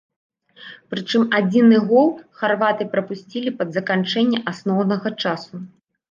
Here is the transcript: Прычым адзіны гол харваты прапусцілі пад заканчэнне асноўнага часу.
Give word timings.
Прычым 0.91 1.25
адзіны 1.39 1.77
гол 1.91 2.07
харваты 2.39 2.87
прапусцілі 2.93 3.53
пад 3.59 3.69
заканчэнне 3.77 4.39
асноўнага 4.53 5.13
часу. 5.27 5.61